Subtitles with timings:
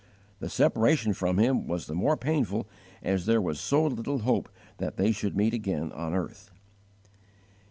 [0.39, 2.67] The separation from him was the more painful
[3.03, 6.49] as there was so little hope that they should meet again on earth.